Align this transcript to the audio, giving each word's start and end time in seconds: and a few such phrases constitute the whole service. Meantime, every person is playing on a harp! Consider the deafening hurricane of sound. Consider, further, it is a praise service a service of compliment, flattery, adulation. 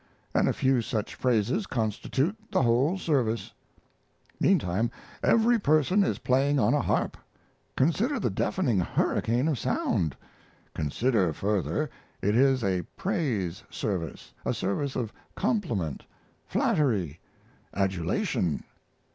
and 0.33 0.49
a 0.49 0.53
few 0.53 0.81
such 0.81 1.13
phrases 1.13 1.67
constitute 1.67 2.35
the 2.49 2.63
whole 2.63 2.97
service. 2.97 3.53
Meantime, 4.39 4.89
every 5.21 5.59
person 5.59 6.01
is 6.03 6.17
playing 6.17 6.59
on 6.59 6.73
a 6.73 6.81
harp! 6.81 7.15
Consider 7.77 8.19
the 8.19 8.31
deafening 8.31 8.79
hurricane 8.79 9.47
of 9.47 9.59
sound. 9.59 10.17
Consider, 10.73 11.33
further, 11.33 11.87
it 12.19 12.35
is 12.35 12.63
a 12.63 12.81
praise 12.97 13.61
service 13.69 14.33
a 14.43 14.55
service 14.55 14.95
of 14.95 15.13
compliment, 15.35 16.03
flattery, 16.47 17.19
adulation. 17.71 18.63